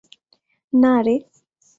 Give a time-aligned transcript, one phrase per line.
[0.73, 1.15] না, রে।